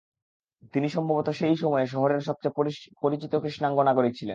তিনি 0.73 0.87
সম্ভবত 0.89 1.27
সেই 1.31 1.55
সময়ে 1.55 1.85
শহরের 1.85 2.21
সবচেয়ে 2.21 2.55
পরিচিত 3.01 3.33
কৃষ্ণাঙ্গ 3.35 3.77
নাগরিক 3.81 4.13
ছিলেন। 4.15 4.29